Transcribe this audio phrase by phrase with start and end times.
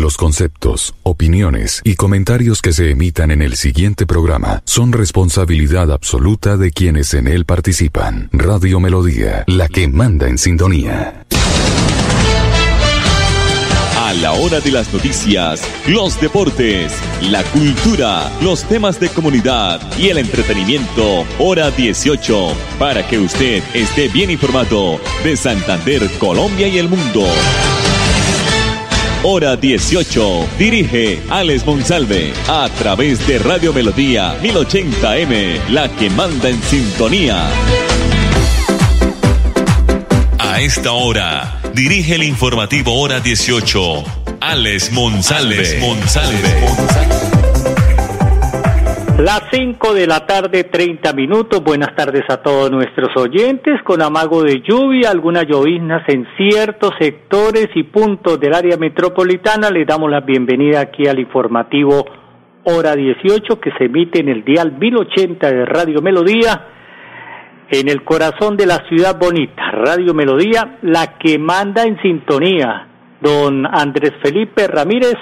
[0.00, 6.56] Los conceptos, opiniones y comentarios que se emitan en el siguiente programa son responsabilidad absoluta
[6.56, 8.30] de quienes en él participan.
[8.32, 11.26] Radio Melodía, la que manda en sintonía.
[13.98, 20.08] A la hora de las noticias, los deportes, la cultura, los temas de comunidad y
[20.08, 26.88] el entretenimiento, hora 18, para que usted esté bien informado de Santander, Colombia y el
[26.88, 27.26] mundo.
[29.22, 30.48] Hora 18.
[30.58, 37.46] Dirige Alex Monsalve a través de Radio Melodía 1080M, la que manda en sintonía.
[40.38, 44.04] A esta hora, dirige el informativo Hora 18.
[44.40, 45.54] Alex Monsalve.
[45.54, 47.19] Alex Monsalve.
[49.22, 51.62] Las 5 de la tarde, 30 minutos.
[51.62, 53.82] Buenas tardes a todos nuestros oyentes.
[53.82, 59.68] Con amago de lluvia, algunas lloviznas en ciertos sectores y puntos del área metropolitana.
[59.68, 62.02] Les damos la bienvenida aquí al informativo
[62.64, 66.68] Hora 18 que se emite en el dial 1080 de Radio Melodía.
[67.68, 72.88] En el corazón de la ciudad bonita, Radio Melodía, la que manda en sintonía.
[73.20, 75.16] Don Andrés Felipe Ramírez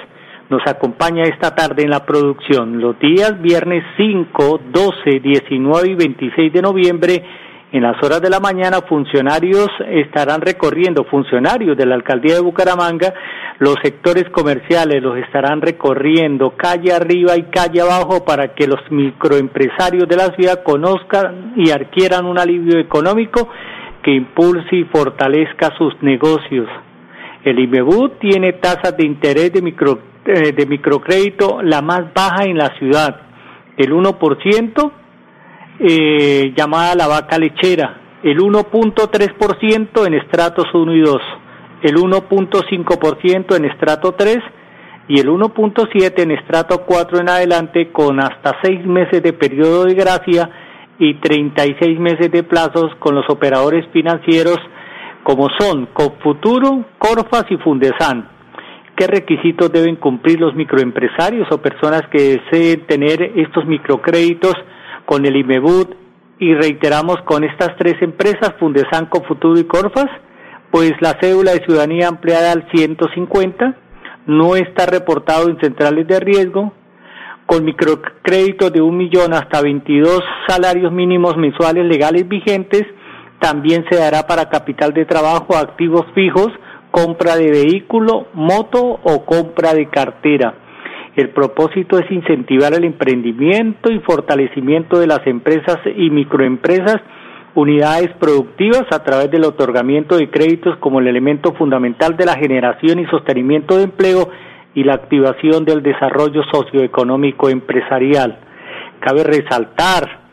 [0.49, 2.81] nos acompaña esta tarde en la producción.
[2.81, 7.23] Los días viernes 5, 12, 19 y 26 de noviembre,
[7.71, 13.13] en las horas de la mañana, funcionarios estarán recorriendo, funcionarios de la alcaldía de Bucaramanga,
[13.59, 20.07] los sectores comerciales los estarán recorriendo calle arriba y calle abajo para que los microempresarios
[20.07, 23.49] de la ciudad conozcan y adquieran un alivio económico
[24.01, 26.67] que impulse y fortalezca sus negocios.
[27.43, 32.57] El IMEBU tiene tasas de interés de micro eh, de microcrédito la más baja en
[32.57, 33.21] la ciudad,
[33.77, 34.91] el 1%,
[35.79, 41.17] eh, llamada la vaca lechera, el 1.3% en estratos 1 y 2,
[41.83, 44.37] el 1.5% en estrato 3
[45.07, 49.95] y el 1.7 en estrato 4 en adelante con hasta 6 meses de periodo de
[49.95, 50.49] gracia
[50.99, 54.59] y 36 meses de plazos con los operadores financieros
[55.23, 58.38] como son Cofuturo, Corfas y Fundesan
[58.99, 64.53] qué requisitos deben cumplir los microempresarios o personas que deseen tener estos microcréditos
[65.05, 65.87] con el IMEBUD
[66.39, 70.09] y reiteramos con estas tres empresas, Fundesan, Futuro y Corfas,
[70.69, 73.77] pues la cédula de ciudadanía ampliada al 150
[74.27, 76.73] no está reportado en centrales de riesgo,
[77.45, 82.83] con microcréditos de un millón hasta 22 salarios mínimos mensuales legales vigentes,
[83.39, 86.49] también se dará para capital de trabajo, activos fijos,
[86.91, 90.53] compra de vehículo, moto o compra de cartera.
[91.15, 96.97] El propósito es incentivar el emprendimiento y fortalecimiento de las empresas y microempresas,
[97.55, 102.99] unidades productivas a través del otorgamiento de créditos como el elemento fundamental de la generación
[102.99, 104.29] y sostenimiento de empleo
[104.75, 108.39] y la activación del desarrollo socioeconómico empresarial.
[108.99, 110.28] Cabe resaltar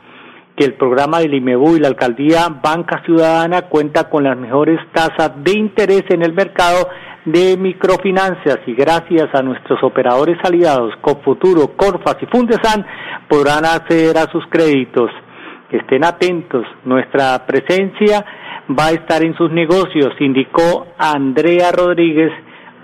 [0.57, 5.33] que el programa del IMEBU y la alcaldía Banca Ciudadana cuenta con las mejores tasas
[5.45, 6.89] de interés en el mercado
[7.27, 12.87] de microfinanzas y gracias a nuestros operadores aliados Cofuturo, Corfas y Fundesan
[13.29, 15.11] podrán acceder a sus créditos.
[15.71, 18.25] Estén atentos, nuestra presencia
[18.71, 22.33] va a estar en sus negocios, indicó Andrea Rodríguez,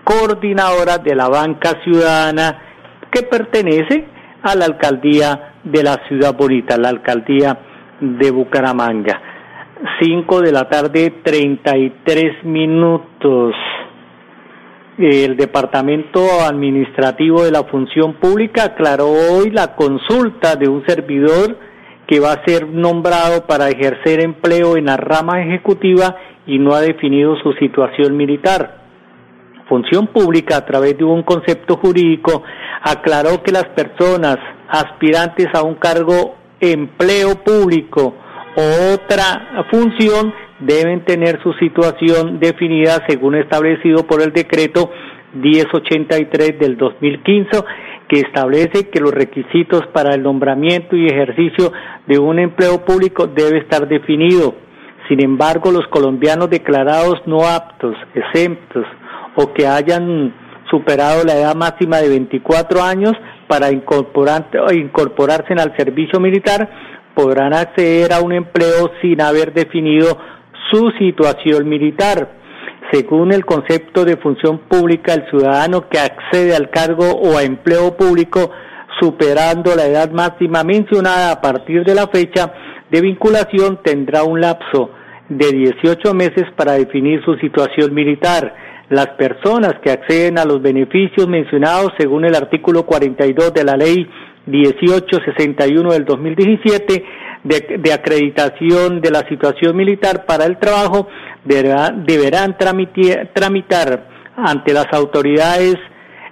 [0.04, 2.62] coordinadora de la Banca Ciudadana
[3.10, 4.04] que pertenece
[4.43, 7.58] a la alcaldía de la ciudad bonita, la alcaldía
[8.00, 9.20] de Bucaramanga.
[10.00, 13.54] Cinco de la tarde, treinta y tres minutos.
[14.98, 21.56] El Departamento Administrativo de la Función Pública aclaró hoy la consulta de un servidor
[22.06, 26.80] que va a ser nombrado para ejercer empleo en la rama ejecutiva y no ha
[26.80, 28.82] definido su situación militar.
[29.68, 32.42] Función Pública, a través de un concepto jurídico,
[32.82, 34.36] aclaró que las personas
[34.72, 38.15] aspirantes a un cargo empleo público
[38.56, 44.91] o otra función deben tener su situación definida según establecido por el decreto
[45.34, 47.65] 1083 del 2015
[48.09, 51.72] que establece que los requisitos para el nombramiento y ejercicio
[52.07, 54.54] de un empleo público debe estar definido.
[55.09, 58.86] Sin embargo, los colombianos declarados no aptos, exentos
[59.36, 60.34] o que hayan
[60.71, 63.13] superado la edad máxima de 24 años
[63.53, 66.71] para incorporarse al servicio militar
[67.15, 70.16] podrán acceder a un empleo sin haber definido
[70.71, 72.31] su situación militar.
[72.91, 77.95] Según el concepto de función pública, el ciudadano que accede al cargo o a empleo
[77.95, 78.51] público
[78.99, 82.54] superando la edad máxima mencionada a partir de la fecha
[82.91, 84.93] de vinculación tendrá un lapso
[85.28, 88.54] de 18 meses para definir su situación militar
[88.92, 94.06] las personas que acceden a los beneficios mencionados según el artículo 42 de la ley
[94.44, 97.04] 1861 del 2017
[97.42, 101.09] de, de acreditación de la situación militar para el trabajo
[101.42, 105.77] deberán tramitar ante las autoridades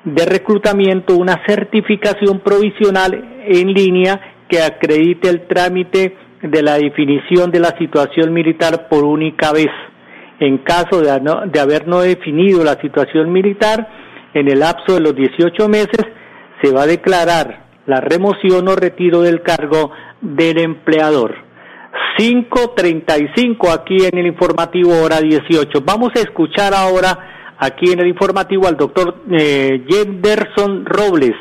[0.04, 4.20] de reclutamiento una certificación provisional en línea
[4.50, 9.70] que acredite el trámite de la definición de la situación militar por única vez.
[10.40, 11.10] En caso de,
[11.60, 13.86] haber no definido la situación militar,
[14.32, 16.00] en el lapso de los 18 meses
[16.62, 19.92] se va a declarar la remoción o retiro del cargo
[20.22, 21.34] del empleador.
[22.18, 25.82] 5.35 aquí en el informativo hora 18.
[25.84, 31.34] Vamos a escuchar ahora aquí en el informativo al doctor eh, Jenderson Robles,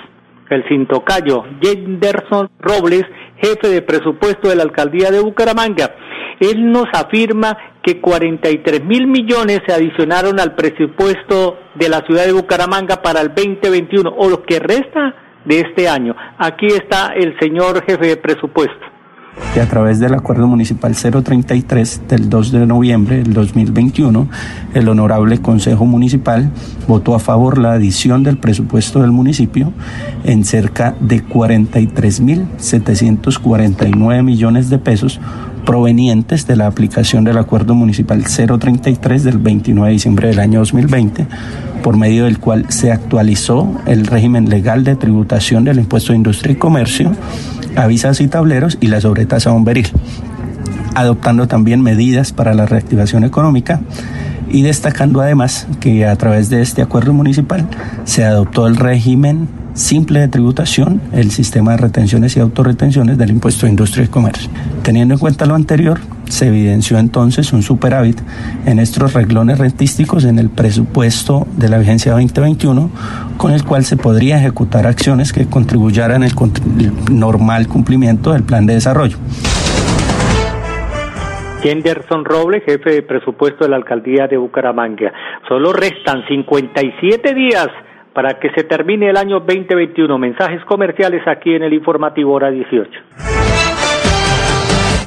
[0.50, 3.06] el cintocayo, Jenderson Robles,
[3.38, 5.96] jefe de presupuesto de la alcaldía de Bucaramanga.
[6.40, 12.34] Él nos afirma que 43 mil millones se adicionaron al presupuesto de la ciudad de
[12.34, 15.16] Bucaramanga para el 2021, o lo que resta
[15.46, 16.16] de este año.
[16.38, 19.00] Aquí está el señor jefe de presupuesto
[19.54, 24.30] que a través del acuerdo municipal 033 del 2 de noviembre del 2021,
[24.74, 26.50] el honorable Consejo Municipal
[26.88, 29.74] votó a favor la adición del presupuesto del municipio
[30.24, 35.20] en cerca de 43.749 millones de pesos
[35.70, 41.28] provenientes de la aplicación del acuerdo municipal 033 del 29 de diciembre del año 2020
[41.84, 46.54] por medio del cual se actualizó el régimen legal de tributación del impuesto de industria
[46.54, 47.12] y comercio
[47.76, 49.88] avisas y tableros y la sobretasa bomberil,
[50.96, 53.80] adoptando también medidas para la reactivación económica
[54.50, 57.68] y destacando además que a través de este acuerdo municipal
[58.06, 59.48] se adoptó el régimen
[59.80, 64.50] simple de tributación, el sistema de retenciones y autorretenciones del impuesto de industria y comercio.
[64.84, 68.20] Teniendo en cuenta lo anterior, se evidenció entonces un superávit
[68.66, 72.92] en estos reglones rentísticos en el presupuesto de la vigencia 2021,
[73.38, 76.32] con el cual se podría ejecutar acciones que contribuyeran al
[77.10, 79.18] normal cumplimiento del plan de desarrollo.
[81.64, 85.12] Henderson Robles, jefe de presupuesto de la alcaldía de Bucaramanga.
[85.48, 87.68] Solo restan 57 días
[88.20, 90.18] para que se termine el año 2021.
[90.18, 93.69] Mensajes comerciales aquí en el informativo hora 18.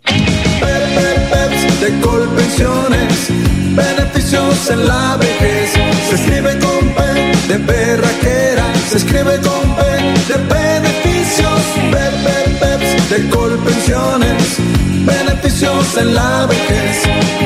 [1.81, 3.29] de Colpensiones,
[3.75, 5.71] beneficios en la vejez.
[6.09, 7.01] Se escribe con P
[7.49, 9.83] de perraquera, se escribe con P
[10.29, 11.61] de beneficios.
[12.61, 14.59] Peps, de Colpensiones,
[15.07, 16.97] beneficios en la vejez.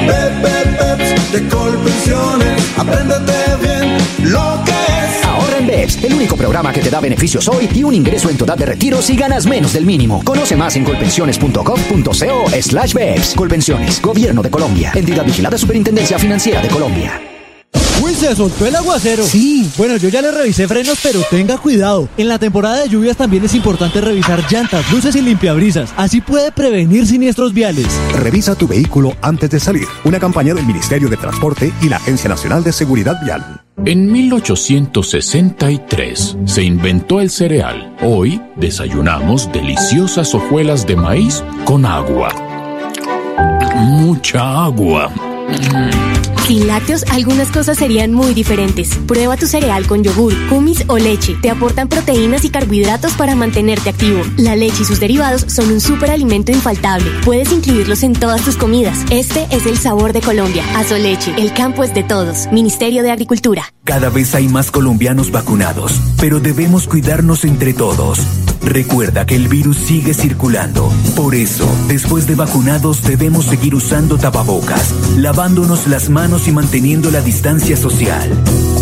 [0.09, 4.63] Peps, de Colpensiones, apréndete bien lo
[6.03, 9.03] el único programa que te da beneficios hoy y un ingreso en total de retiro
[9.03, 10.23] si ganas menos del mínimo.
[10.25, 13.35] Conoce más en colpensiones.gov.co slash BEPS.
[13.35, 14.93] Colpensiones, Gobierno de Colombia.
[14.95, 17.34] Entidad vigilada Superintendencia Financiera de Colombia.
[18.04, 19.25] Uy, se soltó el aguacero.
[19.25, 22.06] Sí, bueno, yo ya le revisé frenos, pero tenga cuidado.
[22.18, 25.94] En la temporada de lluvias también es importante revisar llantas, luces y limpiabrisas.
[25.96, 27.87] Así puede prevenir siniestros viales.
[28.12, 29.87] Revisa tu vehículo antes de salir.
[30.04, 33.62] Una campaña del Ministerio de Transporte y la Agencia Nacional de Seguridad Vial.
[33.87, 37.96] En 1863 se inventó el cereal.
[38.02, 42.28] Hoy desayunamos deliciosas hojuelas de maíz con agua.
[43.76, 45.11] Mucha agua.
[46.47, 48.91] Sin lácteos, algunas cosas serían muy diferentes.
[49.07, 51.37] Prueba tu cereal con yogur, kumis o leche.
[51.41, 54.21] Te aportan proteínas y carbohidratos para mantenerte activo.
[54.37, 57.11] La leche y sus derivados son un superalimento infaltable.
[57.25, 59.07] Puedes incluirlos en todas tus comidas.
[59.11, 60.65] Este es el sabor de Colombia.
[60.77, 62.47] Azoleche, el campo es de todos.
[62.53, 63.73] Ministerio de Agricultura.
[63.85, 68.19] Cada vez hay más colombianos vacunados, pero debemos cuidarnos entre todos.
[68.64, 70.92] Recuerda que el virus sigue circulando.
[71.14, 77.21] Por eso, después de vacunados debemos seguir usando tapabocas, lavándonos las manos y manteniendo la
[77.21, 78.30] distancia social.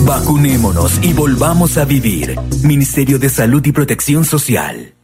[0.07, 2.37] Vacunémonos y volvamos a vivir.
[2.63, 4.95] Ministerio de Salud y Protección Social.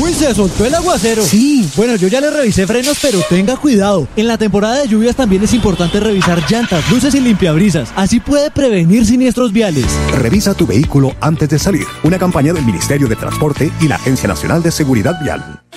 [0.00, 1.24] Uy, se soltó el aguacero.
[1.24, 1.68] Sí.
[1.76, 4.06] Bueno, yo ya le revisé frenos, pero tenga cuidado.
[4.16, 7.90] En la temporada de lluvias también es importante revisar llantas, luces y limpiabrisas.
[7.96, 9.86] Así puede prevenir siniestros viales.
[10.12, 11.86] Revisa tu vehículo antes de salir.
[12.04, 15.62] Una campaña del Ministerio de Transporte y la Agencia Nacional de Seguridad Vial.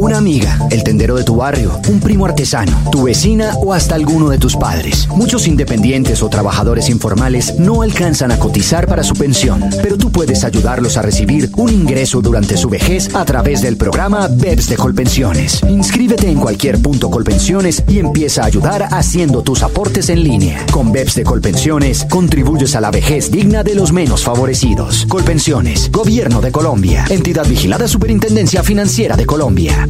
[0.00, 4.30] Una amiga, el tendero de tu barrio, un primo artesano, tu vecina o hasta alguno
[4.30, 5.06] de tus padres.
[5.14, 10.42] Muchos independientes o trabajadores informales no alcanzan a cotizar para su pensión, pero tú puedes
[10.42, 15.60] ayudarlos a recibir un ingreso durante su vejez a través del programa BEPS de Colpensiones.
[15.68, 20.64] Inscríbete en cualquier punto Colpensiones y empieza a ayudar haciendo tus aportes en línea.
[20.72, 25.04] Con BEPS de Colpensiones contribuyes a la vejez digna de los menos favorecidos.
[25.10, 29.89] Colpensiones, Gobierno de Colombia, entidad vigilada Superintendencia Financiera de Colombia.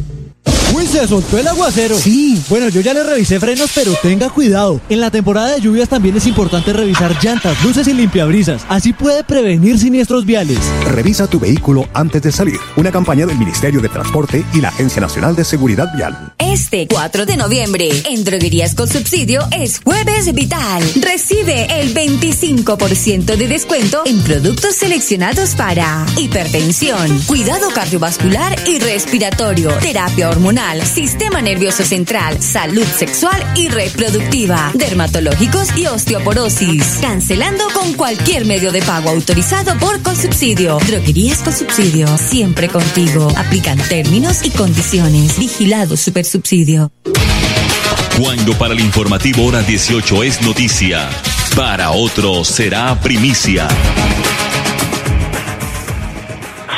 [0.73, 1.97] Uy, se soltó el aguacero.
[1.97, 2.41] Sí.
[2.47, 4.79] Bueno, yo ya le revisé frenos, pero tenga cuidado.
[4.89, 8.63] En la temporada de lluvias también es importante revisar llantas, luces y limpiabrisas.
[8.69, 10.59] Así puede prevenir siniestros viales.
[10.85, 12.57] Revisa tu vehículo antes de salir.
[12.77, 16.33] Una campaña del Ministerio de Transporte y la Agencia Nacional de Seguridad Vial.
[16.37, 20.83] Este 4 de noviembre, en Droguerías con Subsidio es Jueves Vital.
[21.01, 30.29] Recibe el 25% de descuento en productos seleccionados para hipertensión, cuidado cardiovascular y respiratorio, terapia
[30.29, 36.99] hormonal sistema nervioso central, salud sexual y reproductiva, dermatológicos y osteoporosis.
[37.01, 40.77] Cancelando con cualquier medio de pago autorizado por Consubsidio.
[40.87, 43.27] Droguerías con subsidio, siempre contigo.
[43.37, 45.39] Aplican términos y condiciones.
[45.39, 46.91] Vigilado Supersubsidio.
[48.21, 51.09] Cuando para el informativo hora 18 es noticia,
[51.55, 53.67] para otro será primicia.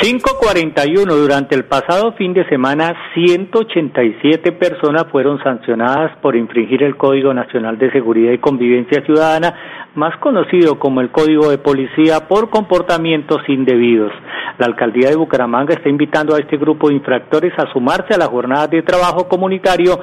[0.04, 1.14] 541.
[1.14, 7.78] Durante el pasado fin de semana, 187 personas fueron sancionadas por infringir el Código Nacional
[7.78, 9.54] de Seguridad y Convivencia Ciudadana,
[9.94, 14.12] más conocido como el Código de Policía, por comportamientos indebidos.
[14.58, 18.26] La alcaldía de Bucaramanga está invitando a este grupo de infractores a sumarse a la
[18.26, 19.98] jornada de trabajo comunitario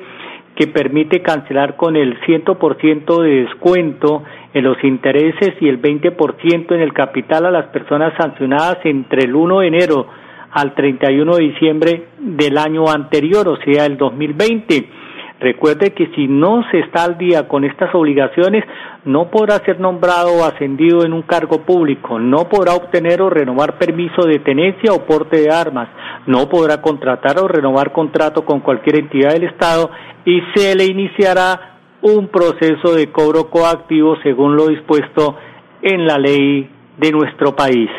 [0.55, 6.81] que permite cancelar con el 100% de descuento en los intereses y el 20% en
[6.81, 10.07] el capital a las personas sancionadas entre el 1 de enero
[10.53, 15.04] al 31 de diciembre del año anterior, o sea, el 2020
[15.41, 18.64] Recuerde que si no se está al día con estas obligaciones,
[19.05, 23.76] no podrá ser nombrado o ascendido en un cargo público, no podrá obtener o renovar
[23.76, 25.88] permiso de tenencia o porte de armas,
[26.26, 29.91] no podrá contratar o renovar contrato con cualquier entidad del Estado
[30.25, 35.37] y se le iniciará un proceso de cobro coactivo según lo dispuesto
[35.83, 37.91] en la ley de nuestro país.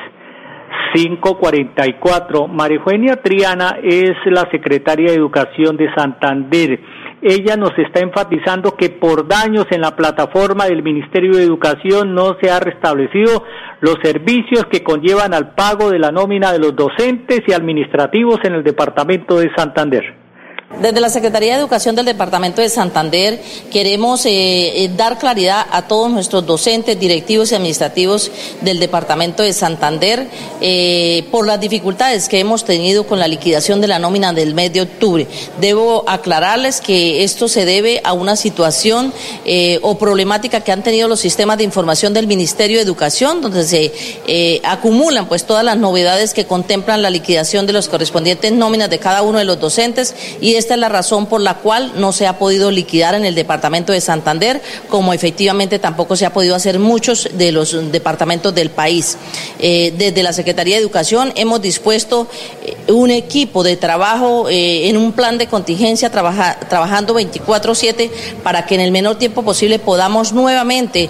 [0.94, 2.48] 544.
[2.48, 6.80] María Triana es la secretaria de Educación de Santander
[7.28, 12.38] ella nos está enfatizando que por daños en la plataforma del Ministerio de Educación no
[12.40, 13.44] se ha restablecido
[13.82, 18.54] los servicios que conllevan al pago de la nómina de los docentes y administrativos en
[18.54, 20.25] el departamento de Santander.
[20.82, 23.40] Desde la Secretaría de Educación del Departamento de Santander
[23.72, 28.32] queremos eh, eh, dar claridad a todos nuestros docentes, directivos y administrativos
[28.62, 30.28] del Departamento de Santander
[30.62, 34.74] eh, por las dificultades que hemos tenido con la liquidación de la nómina del mes
[34.74, 35.28] de octubre.
[35.62, 39.14] Debo aclararles que esto se debe a una situación
[39.82, 44.62] o problemática que han tenido los sistemas de información del Ministerio de Educación, donde se
[44.64, 49.22] acumulan pues todas las novedades que contemplan la liquidación de los correspondientes nóminas de cada
[49.22, 52.38] uno de los docentes y esta es la razón por la cual no se ha
[52.38, 57.30] podido liquidar en el departamento de Santander, como efectivamente tampoco se ha podido hacer muchos
[57.34, 59.18] de los departamentos del país.
[59.60, 62.28] Eh, desde la Secretaría de Educación hemos dispuesto
[62.64, 68.12] eh, un equipo de trabajo eh, en un plan de contingencia trabajando 24/7
[68.44, 71.10] para que en el menor tiempo posible podamos nuevamente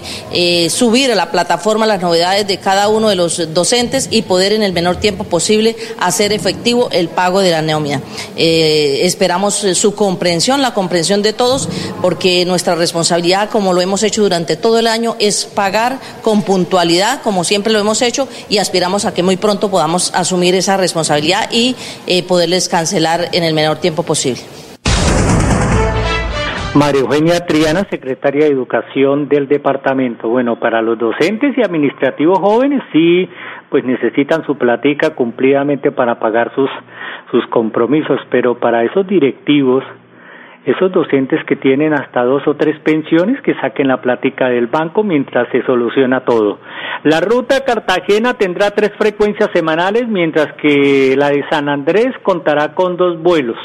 [0.70, 4.62] subir a la plataforma las novedades de cada uno de los docentes y poder en
[4.62, 8.02] el menor tiempo posible hacer efectivo el pago de la neomia.
[8.36, 11.68] esperamos eh, su comprensión, la comprensión de todos,
[12.00, 17.22] porque nuestra responsabilidad, como lo hemos hecho durante todo el año, es pagar con puntualidad,
[17.22, 21.50] como siempre lo hemos hecho, y aspiramos a que muy pronto podamos asumir esa responsabilidad
[21.52, 21.76] y
[22.06, 24.40] eh, poderles cancelar en el menor tiempo posible.
[26.76, 30.28] María Eugenia Triana, secretaria de Educación del departamento.
[30.28, 33.26] Bueno, para los docentes y administrativos jóvenes sí,
[33.70, 36.70] pues necesitan su platica cumplidamente para pagar sus
[37.30, 39.84] sus compromisos, pero para esos directivos,
[40.64, 45.04] esos docentes que tienen hasta dos o tres pensiones, que saquen la plática del banco
[45.04, 46.58] mientras se soluciona todo.
[47.04, 52.96] La ruta Cartagena tendrá tres frecuencias semanales, mientras que la de San Andrés contará con
[52.96, 53.56] dos vuelos.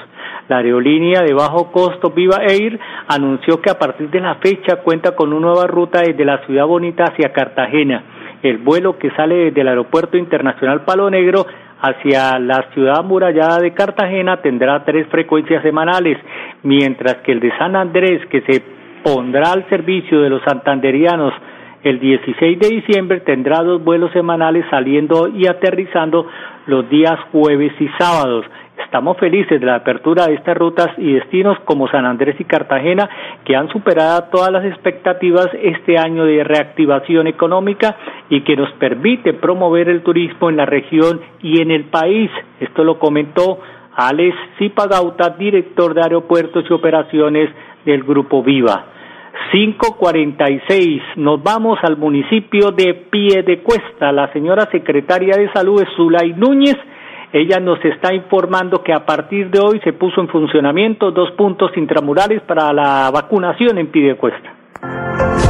[0.48, 5.15] La aerolínea de bajo costo Viva Air anunció que a partir de la fecha cuenta
[5.15, 8.21] con una nueva ruta desde la ciudad bonita hacia Cartagena.
[8.43, 11.45] El vuelo que sale desde el Aeropuerto Internacional Palo Negro
[11.81, 16.17] hacia la ciudad amurallada de Cartagena tendrá tres frecuencias semanales,
[16.63, 18.63] mientras que el de San Andrés, que se
[19.03, 21.33] pondrá al servicio de los santanderianos
[21.83, 26.27] el 16 de diciembre, tendrá dos vuelos semanales saliendo y aterrizando
[26.65, 28.46] los días jueves y sábados.
[28.84, 33.10] Estamos felices de la apertura de estas rutas y destinos como San Andrés y Cartagena
[33.46, 37.96] que han superado todas las expectativas este año de reactivación económica
[38.30, 42.30] y que nos permite promover el turismo en la región y en el país.
[42.60, 43.60] Esto lo comentó
[43.95, 47.50] Alex Zipagauta, director de aeropuertos y operaciones
[47.86, 48.86] del Grupo Viva.
[49.52, 51.02] 546.
[51.17, 54.12] Nos vamos al municipio de Piedecuesta.
[54.12, 56.78] La señora secretaria de Salud es Zulay Núñez
[57.34, 61.72] ella nos está informando que a partir de hoy se puso en funcionamiento dos puntos
[61.78, 64.51] intramurales para la vacunación en Pidecuesta.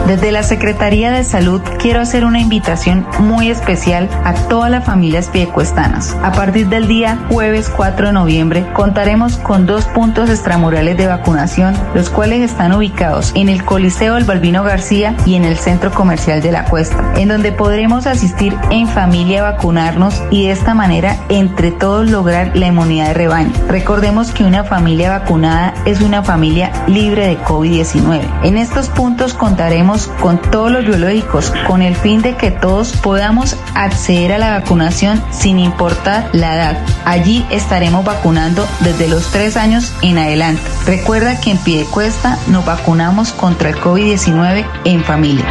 [0.08, 5.30] Desde la Secretaría de Salud quiero hacer una invitación muy especial a todas las familias
[5.30, 6.18] piecuestanas.
[6.24, 11.76] A partir del día jueves 4 de noviembre contaremos con dos puntos extramurales de vacunación,
[11.94, 16.42] los cuales están ubicados en el Coliseo del Balbino García y en el Centro Comercial
[16.42, 21.18] de la Cuesta, en donde podremos asistir en familia a vacunarnos y de esta manera
[21.30, 23.52] entre todos lograr la inmunidad de rebaño.
[23.68, 28.22] Recordemos que una familia vacunada es una familia libre de COVID-19.
[28.44, 29.91] En estos puntos contaremos
[30.22, 35.22] con todos los biológicos con el fin de que todos podamos acceder a la vacunación
[35.32, 36.86] sin importar la edad.
[37.06, 40.62] Allí estaremos vacunando desde los tres años en adelante.
[40.86, 45.46] Recuerda que en Piedecuesta nos vacunamos contra el COVID-19 en familia.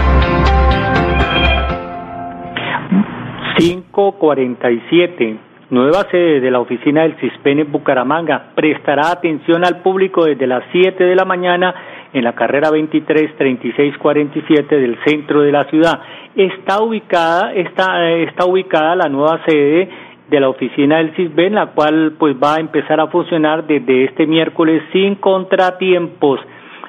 [3.58, 10.46] 547 nueva sede de la oficina del CISPEN en Bucaramanga, prestará atención al público desde
[10.46, 11.74] las 7 de la mañana
[12.12, 16.00] en la carrera 23 36 47 del centro de la ciudad.
[16.34, 19.88] Está ubicada está, está ubicada la nueva sede
[20.28, 24.26] de la oficina del CISBEN, la cual pues va a empezar a funcionar desde este
[24.26, 26.40] miércoles sin contratiempos.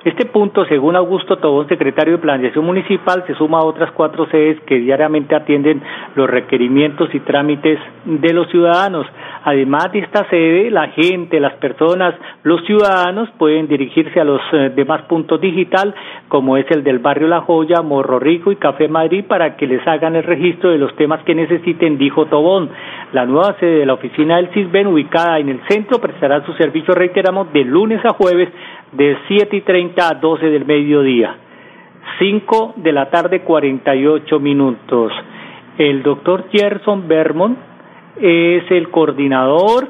[0.03, 4.59] Este punto, según Augusto Tobón, secretario de Planeación Municipal, se suma a otras cuatro sedes
[4.61, 5.79] que diariamente atienden
[6.15, 9.05] los requerimientos y trámites de los ciudadanos.
[9.43, 14.71] Además de esta sede, la gente, las personas, los ciudadanos pueden dirigirse a los eh,
[14.75, 15.93] demás puntos digital,
[16.29, 19.87] como es el del barrio La Joya, Morro Rico y Café Madrid, para que les
[19.87, 22.71] hagan el registro de los temas que necesiten, dijo Tobón.
[23.13, 26.95] La nueva sede de la oficina del CISBEN, ubicada en el centro, prestará su servicio,
[26.95, 28.49] reiteramos, de lunes a jueves
[28.91, 31.35] de 7 y 30 a 12 del mediodía.
[32.19, 35.11] 5 de la tarde 48 minutos.
[35.77, 37.57] El doctor Gerson Bermond
[38.19, 39.89] es el coordinador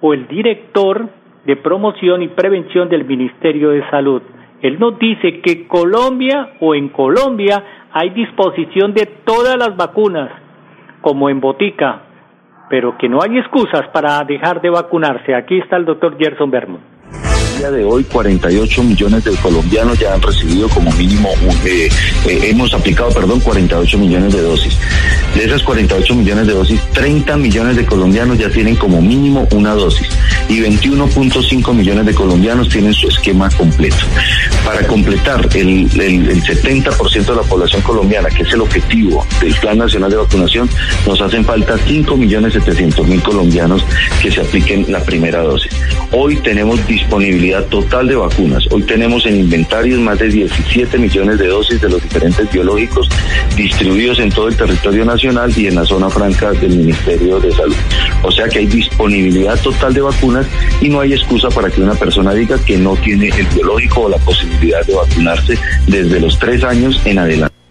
[0.00, 1.08] o el director
[1.44, 4.22] de promoción y prevención del Ministerio de Salud.
[4.60, 10.30] Él nos dice que Colombia o en Colombia hay disposición de todas las vacunas,
[11.00, 12.02] como en botica,
[12.70, 15.34] pero que no hay excusas para dejar de vacunarse.
[15.34, 16.93] Aquí está el doctor Gerson Bermond.
[17.58, 21.30] Día de hoy 48 millones de colombianos ya han recibido como mínimo,
[21.64, 21.88] eh,
[22.26, 24.76] eh, hemos aplicado, perdón, 48 millones de dosis.
[25.34, 29.74] De esas 48 millones de dosis, 30 millones de colombianos ya tienen como mínimo una
[29.74, 30.08] dosis
[30.48, 33.96] y 21.5 millones de colombianos tienen su esquema completo.
[34.64, 39.78] Para completar el, el 70% de la población colombiana, que es el objetivo del Plan
[39.78, 40.68] Nacional de Vacunación,
[41.06, 43.84] nos hacen falta 5 millones 700 mil colombianos
[44.22, 45.72] que se apliquen la primera dosis.
[46.12, 48.64] Hoy tenemos disponibilidad total de vacunas.
[48.70, 53.08] Hoy tenemos en inventarios más de 17 millones de dosis de los diferentes biológicos
[53.56, 57.76] distribuidos en todo el territorio nacional y en la zona franca del Ministerio de Salud.
[58.22, 60.46] O sea que hay disponibilidad total de vacunas
[60.80, 64.08] y no hay excusa para que una persona diga que no tiene el biológico o
[64.08, 67.63] la posibilidad de vacunarse desde los tres años en adelante.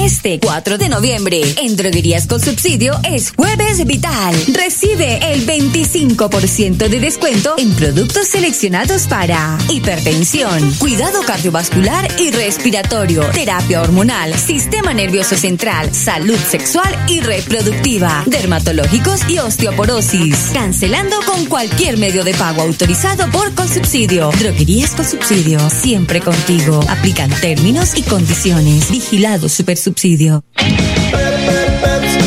[0.03, 4.36] Este 4 de noviembre, en Droguerías con Subsidio es Jueves Vital.
[4.53, 13.81] Recibe el 25% de descuento en productos seleccionados para hipertensión, cuidado cardiovascular y respiratorio, terapia
[13.81, 20.51] hormonal, sistema nervioso central, salud sexual y reproductiva, dermatológicos y osteoporosis.
[20.53, 24.29] Cancelando con cualquier medio de pago autorizado por Consubsidio.
[24.39, 26.81] Droguerías con Subsidio, siempre contigo.
[26.89, 28.91] Aplican términos y condiciones.
[28.91, 30.43] Vigilado Super subsidio.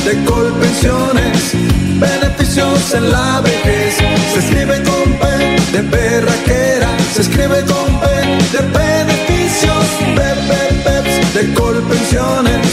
[0.04, 1.38] de Colpensiones,
[1.98, 3.94] beneficios en la vejez.
[4.32, 5.24] Se escribe con P
[5.72, 8.06] de perraquera, se escribe con P
[8.54, 9.86] de beneficios.
[10.84, 12.66] Peps de Colpensiones,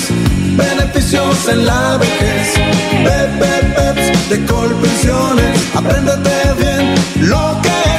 [0.55, 2.47] beneficios en la vejez.
[3.05, 6.83] Peps de Colpensiones, apréndete bien
[7.31, 7.94] lo que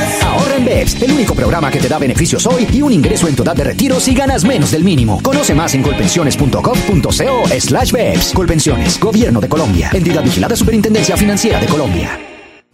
[0.57, 3.43] en BEPS, el único programa que te da beneficios hoy y un ingreso en tu
[3.43, 5.21] edad de retiro si ganas menos del mínimo.
[5.23, 8.33] Conoce más en colpensiones.gov.co slash BEPS.
[8.33, 9.91] Colpensiones, Gobierno de Colombia.
[9.93, 12.36] Entidad vigilada Superintendencia Financiera de Colombia.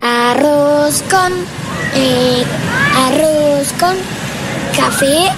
[0.00, 1.32] Arroz con,
[1.94, 2.42] eh,
[2.96, 3.94] arroz con
[4.74, 5.28] café.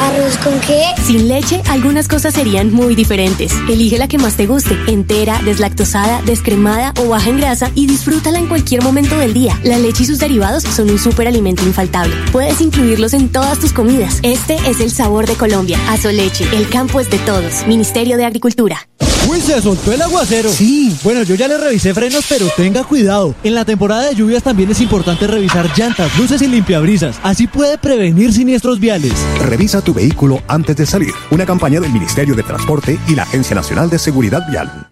[0.00, 0.82] ¿Arroz con qué?
[1.04, 3.52] Sin leche, algunas cosas serían muy diferentes.
[3.68, 8.38] Elige la que más te guste, entera, deslactosada, descremada o baja en grasa y disfrútala
[8.38, 9.60] en cualquier momento del día.
[9.62, 12.16] La leche y sus derivados son un superalimento infaltable.
[12.32, 14.20] Puedes incluirlos en todas tus comidas.
[14.22, 15.78] Este es el sabor de Colombia.
[15.90, 17.66] Azoleche, el campo es de todos.
[17.66, 18.88] Ministerio de Agricultura.
[19.28, 20.50] Uy, se soltó el aguacero.
[20.50, 23.34] Sí, bueno, yo ya le revisé frenos, pero tenga cuidado.
[23.44, 27.18] En la temporada de lluvias también es importante revisar llantas, luces y limpiabrisas.
[27.22, 29.12] Así puede prevenir siniestros viales.
[29.38, 31.12] Revisa tu vehículo antes de salir.
[31.30, 34.91] Una campaña del Ministerio de Transporte y la Agencia Nacional de Seguridad Vial.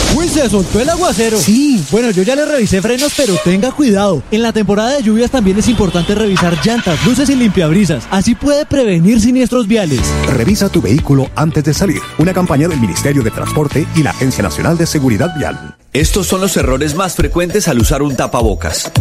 [0.15, 1.39] Uy, se soltó el aguacero.
[1.39, 4.21] Sí, bueno, yo ya le revisé frenos, pero tenga cuidado.
[4.31, 8.03] En la temporada de lluvias también es importante revisar llantas, luces y limpiabrisas.
[8.11, 10.01] Así puede prevenir siniestros viales.
[10.27, 12.01] Revisa tu vehículo antes de salir.
[12.17, 15.75] Una campaña del Ministerio de Transporte y la Agencia Nacional de Seguridad Vial.
[15.93, 18.91] Estos son los errores más frecuentes al usar un tapabocas.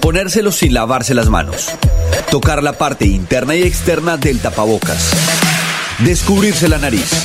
[0.00, 1.68] Ponérselo sin lavarse las manos.
[2.30, 5.10] Tocar la parte interna y externa del tapabocas.
[5.98, 7.24] Descubrirse la nariz.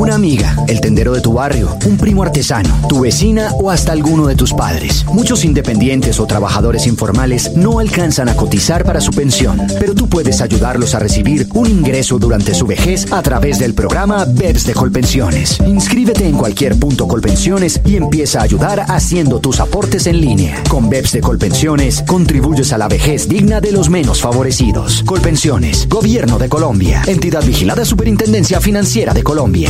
[0.00, 4.26] Una amiga, el tendero de tu barrio, un primo artesano, tu vecina o hasta alguno
[4.26, 5.04] de tus padres.
[5.12, 10.40] Muchos independientes o trabajadores informales no alcanzan a cotizar para su pensión, pero tú puedes
[10.40, 15.58] ayudarlos a recibir un ingreso durante su vejez a través del programa BEPS de Colpensiones.
[15.66, 20.62] Inscríbete en cualquier punto Colpensiones y empieza a ayudar haciendo tus aportes en línea.
[20.70, 25.02] Con BEPS de Colpensiones contribuyes a la vejez digna de los menos favorecidos.
[25.04, 29.69] Colpensiones, Gobierno de Colombia, entidad vigilada Superintendencia Financiera de Colombia.